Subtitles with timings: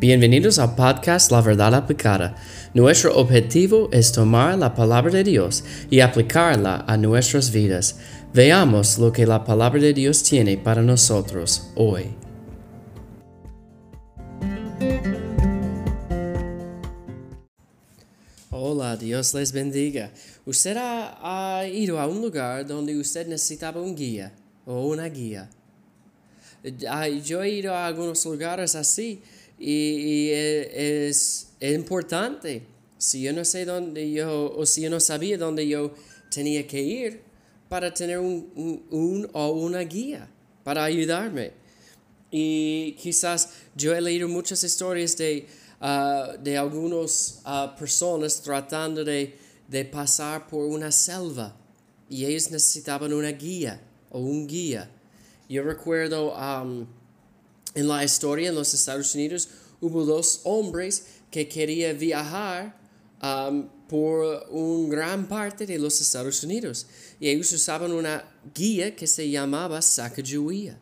[0.00, 2.36] Bienvenidos al podcast La Verdad Aplicada.
[2.72, 7.98] Nuestro objetivo es tomar la palabra de Dios y aplicarla a nuestras vidas.
[8.32, 12.14] Veamos lo que la palabra de Dios tiene para nosotros hoy.
[18.52, 20.12] Hola, Dios les bendiga.
[20.46, 24.32] ¿Usted ha, ido a un lugar donde usted necesitaba un guía
[24.64, 25.50] o una guía?
[27.24, 29.20] Yo he ido a algunos lugares así
[29.58, 32.62] y, e, es, importante.
[32.98, 35.94] Si yo no sé dónde yo, o si yo no sabía dónde yo
[36.30, 37.22] tenía que ir,
[37.68, 40.28] para tener un, un, o una guía
[40.64, 41.52] para ayudarme.
[42.30, 45.46] Y quizás yo he leído muchas historias de,
[45.80, 51.56] uh, de algunas uh, personas tratando de, de, pasar por una selva
[52.08, 53.80] y ellos necesitaban una guía
[54.10, 54.90] o un guía.
[55.48, 56.86] Yo recuerdo um,
[57.78, 59.48] en la historia en los Estados Unidos
[59.80, 62.76] hubo dos hombres que querían viajar
[63.22, 66.86] um, por una gran parte de los Estados Unidos
[67.20, 70.76] y ellos usaban una guía que se llamaba Sacagawea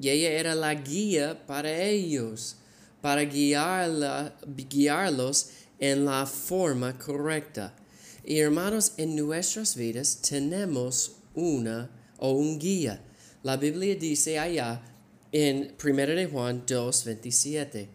[0.00, 2.56] y ella era la guía para ellos,
[3.00, 7.76] para guiarla, guiarlos en la forma correcta.
[8.24, 13.04] Y hermanos, en nuestras vidas tenemos una o un guía.
[13.44, 14.93] La Biblia dice allá
[15.36, 17.88] en 1 de Juan 2, 27.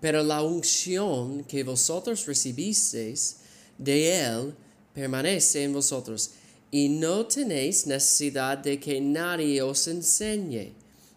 [0.00, 3.40] Pero la unción que vosotros recibisteis
[3.76, 4.54] de Él
[4.94, 6.30] permanece en vosotros,
[6.70, 10.72] y no tenéis necesidad de que nadie os enseñe.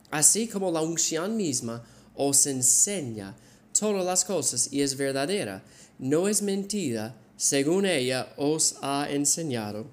[0.10, 1.82] Así como la unción misma
[2.16, 3.34] os enseña
[3.72, 5.64] todas las cosas y es verdadera,
[6.00, 9.88] no es mentira, según ella os ha enseñado,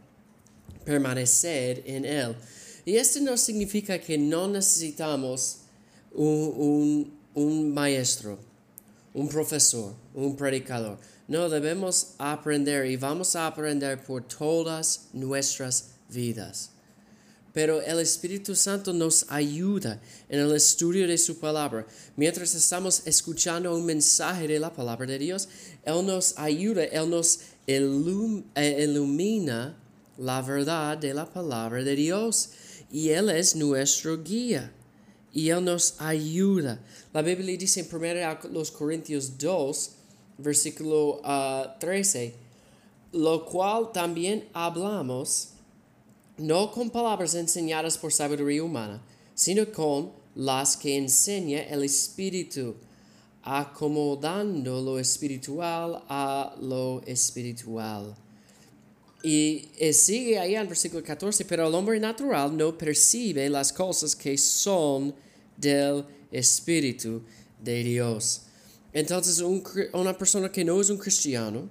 [0.84, 2.34] permaneced en Él.
[2.84, 5.67] Y esto no significa que no necesitamos
[6.18, 8.38] un, un, maestro,
[9.14, 10.98] un profesor, un predicador.
[11.28, 16.70] No, debemos aprender y vamos a aprender por todas nuestras vidas.
[17.52, 21.86] Pero el Espíritu Santo nos ayuda en el estudio de su palabra.
[22.16, 25.48] Mientras estamos escuchando un mensaje de la palabra de Dios,
[25.84, 29.76] Él nos ayuda, Él nos eh, ilumina
[30.18, 32.50] la verdad de la palabra de Dios.
[32.90, 34.72] Y Él es nuestro guía
[35.32, 36.80] y Él nos ayuda.
[37.12, 39.90] La Biblia dice en 1 Corintios 2,
[40.38, 41.20] versículo
[41.78, 42.44] 13, ah,
[43.12, 45.50] lo cual también hablamos,
[46.36, 49.02] no con palabras enseñadas por sabiduría humana,
[49.34, 52.76] sino con las que enseña el Espíritu,
[53.42, 58.14] acomodando lo espiritual a lo espiritual.
[59.22, 64.38] Y sigue ahí en versículo 14, pero el hombre natural no percibe las cosas que
[64.38, 65.14] son
[65.56, 67.22] del Espíritu
[67.60, 68.42] de Dios.
[68.92, 69.40] Entonces
[69.92, 71.68] una persona que no es un cristiano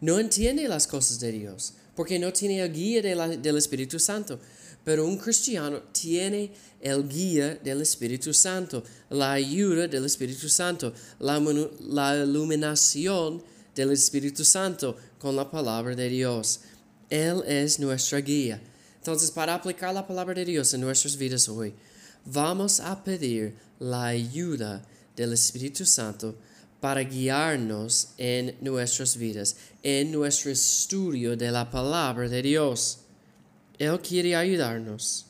[0.00, 4.38] no entiende las cosas de Dios porque no tiene el guía del Espíritu Santo.
[4.84, 11.40] Pero un cristiano tiene el guía del Espíritu Santo, la ayuda del Espíritu Santo, la,
[11.80, 13.42] la iluminación
[13.74, 16.60] del Espíritu Santo con la palabra de Dios.
[17.10, 18.60] Él es nuestra guía.
[18.98, 21.72] Entonces, para aplicar la palabra de Dios en nuestras vidas hoy,
[22.24, 24.82] vamos a pedir la ayuda
[25.14, 26.34] del Espíritu Santo
[26.80, 32.98] para guiarnos en nuestras vidas, en nuestro estudio de la palabra de Dios.
[33.78, 35.26] Él quiere ayudarnos,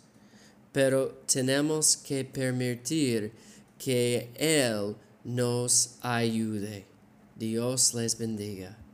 [0.72, 3.32] pero tenemos que permitir
[3.78, 6.86] que Él nos ayude.
[7.34, 8.85] Dios les bendiga.